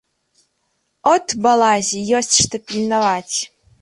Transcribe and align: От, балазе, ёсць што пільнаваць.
От, 1.13 1.27
балазе, 1.47 1.99
ёсць 2.21 2.33
што 2.45 2.61
пільнаваць. 2.71 3.37